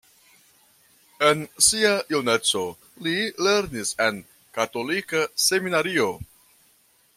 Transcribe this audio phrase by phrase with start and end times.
[1.27, 2.63] En sia juneco,
[3.09, 3.13] li
[3.49, 4.19] lernis en
[4.59, 6.11] katolika seminario.